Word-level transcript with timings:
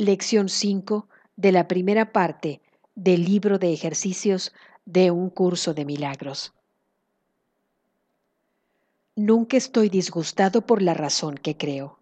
Lección 0.00 0.48
5 0.48 1.10
de 1.36 1.52
la 1.52 1.68
primera 1.68 2.10
parte 2.10 2.62
del 2.94 3.22
libro 3.22 3.58
de 3.58 3.74
ejercicios 3.74 4.54
de 4.86 5.10
un 5.10 5.28
curso 5.28 5.74
de 5.74 5.84
milagros. 5.84 6.54
Nunca 9.14 9.58
estoy 9.58 9.90
disgustado 9.90 10.62
por 10.62 10.80
la 10.80 10.94
razón 10.94 11.34
que 11.34 11.58
creo. 11.58 11.98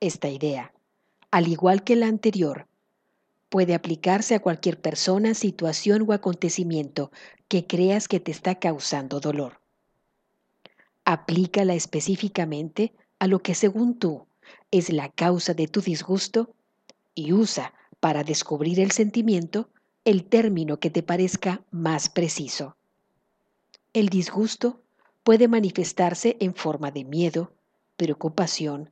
Esta 0.00 0.28
idea, 0.28 0.72
al 1.30 1.46
igual 1.46 1.84
que 1.84 1.94
la 1.94 2.08
anterior, 2.08 2.66
puede 3.48 3.76
aplicarse 3.76 4.34
a 4.34 4.40
cualquier 4.40 4.80
persona, 4.80 5.34
situación 5.34 6.04
o 6.04 6.12
acontecimiento 6.12 7.12
que 7.46 7.68
creas 7.68 8.08
que 8.08 8.18
te 8.18 8.32
está 8.32 8.56
causando 8.56 9.20
dolor. 9.20 9.60
Aplícala 11.04 11.74
específicamente 11.74 12.92
a 13.20 13.28
lo 13.28 13.38
que 13.38 13.54
según 13.54 13.96
tú 13.96 14.26
es 14.70 14.90
la 14.92 15.08
causa 15.08 15.54
de 15.54 15.66
tu 15.66 15.80
disgusto 15.80 16.54
y 17.14 17.32
usa 17.32 17.74
para 18.00 18.24
descubrir 18.24 18.80
el 18.80 18.92
sentimiento 18.92 19.68
el 20.04 20.24
término 20.24 20.78
que 20.78 20.90
te 20.90 21.02
parezca 21.02 21.62
más 21.70 22.08
preciso. 22.08 22.76
El 23.92 24.08
disgusto 24.08 24.80
puede 25.22 25.48
manifestarse 25.48 26.36
en 26.40 26.54
forma 26.54 26.90
de 26.90 27.04
miedo, 27.04 27.52
preocupación, 27.96 28.90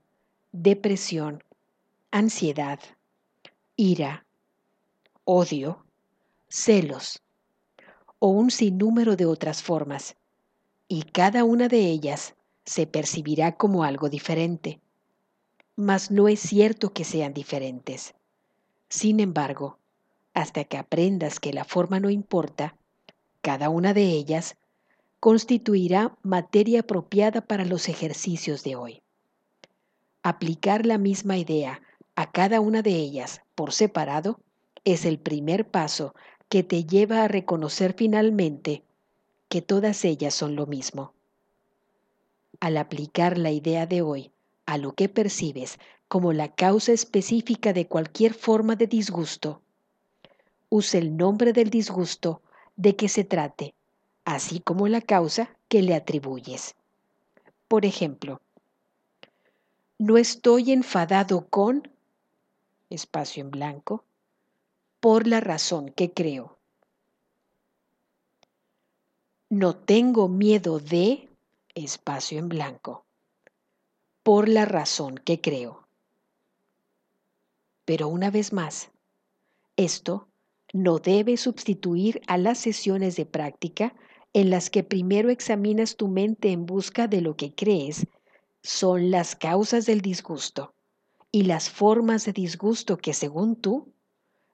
depresión, 0.53 1.43
ansiedad, 2.11 2.81
ira, 3.77 4.27
odio, 5.25 5.85
celos 6.49 7.23
o 8.19 8.29
un 8.29 8.51
sinnúmero 8.51 9.17
de 9.17 9.27
otras 9.27 9.63
formas, 9.63 10.17
y 10.89 11.03
cada 11.03 11.45
una 11.45 11.69
de 11.69 11.87
ellas 11.87 12.35
se 12.65 12.87
percibirá 12.87 13.57
como 13.57 13.85
algo 13.85 14.09
diferente 14.09 14.81
mas 15.79 16.11
no 16.11 16.27
es 16.27 16.41
cierto 16.41 16.93
que 16.93 17.05
sean 17.05 17.33
diferentes. 17.33 18.17
Sin 18.89 19.21
embargo, 19.21 19.79
hasta 20.35 20.65
que 20.65 20.77
aprendas 20.77 21.39
que 21.39 21.53
la 21.53 21.65
forma 21.65 22.01
no 22.01 22.11
importa, 22.11 22.75
cada 23.43 23.71
una 23.71 23.95
de 23.95 24.03
ellas 24.03 24.57
constituirá 25.21 26.19
materia 26.25 26.81
apropiada 26.81 27.43
para 27.43 27.65
los 27.65 27.89
ejercicios 27.89 28.65
de 28.65 28.75
hoy. 28.75 29.03
Aplicar 30.25 30.85
la 30.85 30.99
misma 30.99 31.39
idea 31.39 31.81
a 32.17 32.33
cada 32.33 32.61
una 32.61 32.83
de 32.83 32.97
ellas 32.97 33.43
por 33.55 33.73
separado 33.73 34.41
es 34.85 35.05
el 35.05 35.21
primer 35.21 35.71
paso 35.71 36.13
que 36.49 36.65
te 36.65 36.87
lleva 36.87 37.23
a 37.23 37.29
reconocer 37.29 37.95
finalmente 37.97 38.83
que 39.49 39.63
todas 39.63 40.05
ellas 40.05 40.35
son 40.35 40.57
lo 40.57 40.67
mismo. 40.67 41.13
Al 42.59 42.79
aplicar 42.79 43.39
la 43.39 43.53
idea 43.53 43.87
de 43.87 44.03
hoy 44.03 44.33
a 44.69 44.77
lo 44.77 44.93
que 44.93 45.09
percibes 45.09 45.79
como 46.09 46.35
la 46.35 46.55
causa 46.55 46.93
específica 46.93 47.73
de 47.73 47.87
cualquier 47.87 48.35
forma 48.35 48.77
de 48.77 48.87
disgusto. 48.87 49.63
Usa 50.69 51.01
el 51.01 51.17
nombre 51.17 51.55
del 51.55 51.71
disgusto 51.71 52.43
de 52.77 52.95
que 52.95 53.09
se 53.09 53.25
trate, 53.25 53.75
así 54.27 54.61
como 54.61 54.87
la 54.87 55.01
causa 55.01 55.57
que 55.69 55.81
le 55.81 55.95
atribuyes. 55.95 56.75
Por 57.67 57.87
ejemplo, 57.87 58.43
no 59.97 60.19
estoy 60.19 60.73
enfadado 60.73 61.49
con, 61.49 61.91
espacio 62.91 63.41
en 63.41 63.51
blanco, 63.51 64.05
por 65.01 65.27
la 65.27 65.41
razón 65.41 65.89
que 65.89 66.13
creo. 66.13 66.59
No 69.49 69.77
tengo 69.77 70.29
miedo 70.29 70.79
de, 70.79 71.27
espacio 71.75 72.39
en 72.39 72.51
blanco 72.51 73.08
por 74.29 74.47
la 74.47 74.67
razón 74.67 75.17
que 75.17 75.41
creo. 75.41 75.89
Pero 77.87 78.09
una 78.09 78.31
vez 78.31 78.53
más, 78.53 78.91
esto 79.75 80.29
no 80.75 80.99
debe 80.99 81.39
sustituir 81.39 82.21
a 82.27 82.37
las 82.37 82.59
sesiones 82.59 83.17
de 83.17 83.25
práctica 83.25 83.95
en 84.35 84.51
las 84.51 84.69
que 84.69 84.85
primero 84.85 85.31
examinas 85.31 85.97
tu 85.97 86.09
mente 86.09 86.53
en 86.53 86.67
busca 86.67 87.09
de 87.09 87.23
lo 87.23 87.39
que 87.39 87.55
crees 87.55 88.07
son 88.63 89.11
las 89.11 89.35
causas 89.35 89.87
del 89.87 90.03
disgusto 90.03 90.75
y 91.33 91.45
las 91.45 91.71
formas 91.71 92.27
de 92.27 92.35
disgusto 92.35 92.99
que 92.99 93.15
según 93.15 93.57
tú 93.57 93.95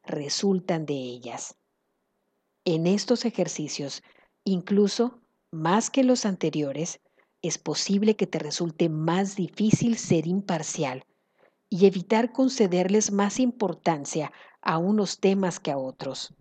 resultan 0.05 0.87
de 0.87 0.95
ellas. 0.95 1.57
En 2.65 2.87
estos 2.87 3.25
ejercicios, 3.25 4.05
incluso 4.45 5.19
más 5.51 5.91
que 5.91 6.05
los 6.05 6.27
anteriores, 6.27 7.01
es 7.45 7.59
posible 7.59 8.17
que 8.17 8.27
te 8.27 8.39
resulte 8.39 8.89
más 8.89 9.37
difícil 9.37 9.99
ser 9.99 10.27
imparcial 10.27 11.05
y 11.69 11.85
evitar 11.85 12.33
concederles 12.33 13.13
más 13.13 13.39
importancia 13.39 14.33
a 14.63 14.79
unos 14.79 15.21
temas 15.21 15.61
que 15.61 15.71
a 15.71 15.77
otros. 15.77 16.33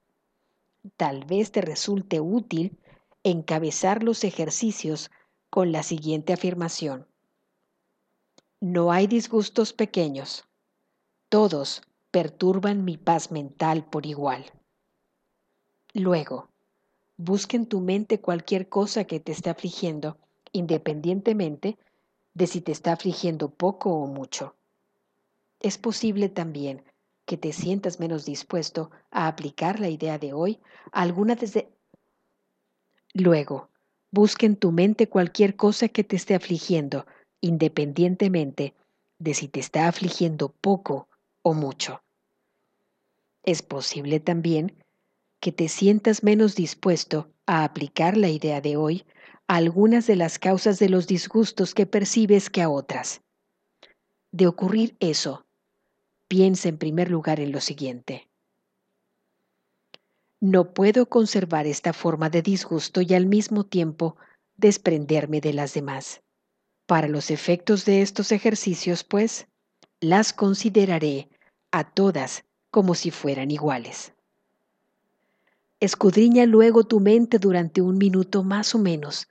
Tal 0.96 1.26
vez 1.26 1.52
te 1.52 1.60
resulte 1.60 2.22
útil 2.22 2.80
encabezar 3.24 4.02
los 4.02 4.24
ejercicios 4.24 5.12
con 5.50 5.74
la 5.74 5.84
siguiente 5.84 6.32
afirmación. 6.32 7.06
No 8.62 8.94
hay 8.94 9.08
disgustos 9.08 9.74
pequeños. 9.74 10.46
Todos 11.28 11.82
perturban 12.12 12.86
mi 12.86 12.98
paz 12.98 13.30
mental 13.30 13.90
por 13.90 14.06
igual. 14.06 14.46
Luego, 15.94 16.48
busca 17.18 17.58
en 17.58 17.66
tu 17.66 17.82
mente 17.82 18.22
cualquier 18.22 18.70
cosa 18.70 19.04
que 19.04 19.20
te 19.20 19.34
esté 19.34 19.50
afligiendo 19.50 20.18
independientemente 20.54 21.78
de 22.34 22.48
si 22.48 22.62
te 22.62 22.72
está 22.72 22.94
afligiendo 22.94 23.50
poco 23.50 23.94
o 23.94 24.08
mucho. 24.08 24.56
Es 25.60 25.78
posible 25.78 26.30
también 26.30 26.84
que 27.26 27.38
te 27.38 27.52
sientas 27.54 28.00
menos 28.00 28.26
dispuesto 28.26 28.92
a 29.12 29.28
aplicar 29.28 29.80
la 29.80 29.90
idea 29.90 30.18
de 30.18 30.34
hoy 30.34 30.60
a 30.92 31.02
alguna 31.02 31.36
desde... 31.36 31.70
Luego, 33.14 33.70
busca 34.12 34.46
en 34.46 34.56
tu 34.56 34.72
mente 34.72 35.08
cualquier 35.08 35.56
cosa 35.56 35.88
que 35.88 36.04
te 36.04 36.16
esté 36.16 36.36
afligiendo, 36.36 37.06
independientemente 37.42 38.74
de 39.20 39.34
si 39.34 39.48
te 39.48 39.60
está 39.60 39.88
afligiendo 39.88 40.50
poco 40.50 41.08
o 41.42 41.54
mucho. 41.54 42.04
Es 43.44 43.62
posible 43.62 44.20
también 44.20 44.76
que 45.40 45.52
te 45.52 45.68
sientas 45.68 46.24
menos 46.24 46.56
dispuesto 46.56 47.30
a 47.46 47.64
aplicar 47.64 48.18
la 48.18 48.30
idea 48.30 48.62
de 48.62 48.78
hoy 48.78 49.06
algunas 49.56 50.08
de 50.08 50.16
las 50.16 50.40
causas 50.40 50.80
de 50.80 50.90
los 50.90 51.06
disgustos 51.06 51.76
que 51.76 51.86
percibes 51.86 52.50
que 52.50 52.64
a 52.64 52.70
otras. 52.70 53.22
De 54.32 54.48
ocurrir 54.48 54.98
eso, 55.00 55.46
piensa 56.28 56.70
en 56.70 56.80
primer 56.80 57.12
lugar 57.12 57.40
en 57.40 57.52
lo 57.52 57.62
siguiente. 57.62 58.28
No 60.42 60.74
puedo 60.74 61.06
conservar 61.06 61.68
esta 61.68 61.94
forma 61.94 62.32
de 62.32 62.42
disgusto 62.42 63.02
y 63.02 63.14
al 63.14 63.28
mismo 63.28 63.64
tiempo 63.64 64.18
desprenderme 64.58 65.40
de 65.40 65.54
las 65.54 65.76
demás. 65.76 66.24
Para 66.88 67.08
los 67.08 67.30
efectos 67.30 67.86
de 67.86 68.02
estos 68.02 68.32
ejercicios, 68.32 69.04
pues, 69.04 69.48
las 70.02 70.34
consideraré 70.34 71.30
a 71.70 71.92
todas 71.92 72.44
como 72.72 72.96
si 72.96 73.12
fueran 73.12 73.52
iguales. 73.52 74.14
Escudriña 75.80 76.48
luego 76.48 76.86
tu 76.86 77.00
mente 77.00 77.38
durante 77.38 77.84
un 77.84 78.00
minuto 78.00 78.44
más 78.44 78.74
o 78.74 78.80
menos 78.80 79.28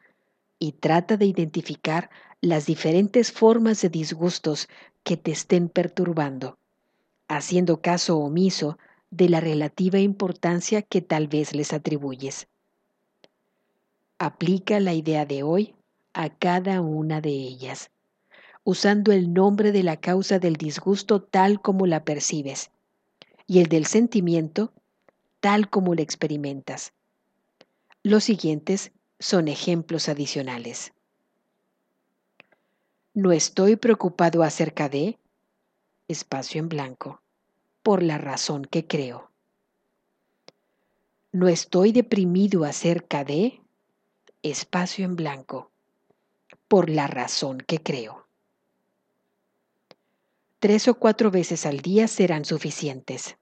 y 0.63 0.71
trata 0.71 1.17
de 1.17 1.27
identificar 1.27 2.09
las 2.41 2.67
diferentes 2.67 3.33
formas 3.33 3.83
de 3.83 3.89
disgustos 3.89 4.69
que 5.03 5.17
te 5.17 5.33
estén 5.33 5.69
perturbando, 5.69 6.57
haciendo 7.27 7.81
caso 7.81 8.19
omiso 8.19 8.79
de 9.11 9.29
la 9.29 9.41
relativa 9.41 9.99
importancia 9.99 10.81
que 10.81 11.03
tal 11.03 11.27
vez 11.27 11.53
les 11.53 11.73
atribuyes. 11.73 12.47
Aplica 14.19 14.79
la 14.79 14.95
idea 14.95 15.27
de 15.27 15.43
hoy 15.43 15.75
a 16.13 16.29
cada 16.31 16.81
una 16.81 17.21
de 17.21 17.31
ellas, 17.31 17.91
usando 18.63 19.11
el 19.11 19.35
nombre 19.35 19.73
de 19.73 19.83
la 19.83 19.97
causa 19.97 20.39
del 20.39 20.55
disgusto 20.55 21.21
tal 21.21 21.61
como 21.61 21.87
la 21.87 22.05
percibes 22.05 22.71
y 23.49 23.59
el 23.59 23.67
del 23.67 23.87
sentimiento 23.87 24.73
tal 25.41 25.69
como 25.69 25.97
la 25.97 26.03
experimentas. 26.03 26.93
Los 28.05 28.23
siguientes 28.23 28.93
son 29.23 29.47
ejemplos 29.47 30.09
adicionales. 30.09 30.93
No 33.15 33.31
estoy 33.31 33.77
preocupado 33.77 34.43
acerca 34.43 34.89
de 34.89 35.17
espacio 36.09 36.59
en 36.59 36.69
blanco, 36.69 37.23
por 37.85 38.03
la 38.03 38.19
razón 38.19 38.65
que 38.65 38.85
creo. 38.85 39.31
No 41.31 41.47
estoy 41.47 41.93
deprimido 41.93 42.65
acerca 42.65 43.23
de 43.23 43.61
espacio 44.43 45.05
en 45.05 45.15
blanco, 45.15 45.71
por 46.67 46.91
la 46.91 47.07
razón 47.07 47.59
que 47.59 47.81
creo. 47.81 48.27
Tres 50.59 50.89
o 50.89 50.95
cuatro 50.95 51.31
veces 51.31 51.65
al 51.65 51.79
día 51.79 52.09
serán 52.09 52.45
suficientes. 52.45 53.37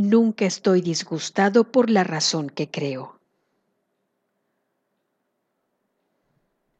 Nunca 0.00 0.46
estoy 0.46 0.80
disgustado 0.80 1.64
por 1.64 1.90
la 1.90 2.04
razón 2.04 2.48
que 2.48 2.70
creo. 2.70 3.19